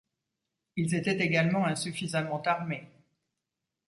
[0.77, 2.89] Ils étaient également insuffisamment armés.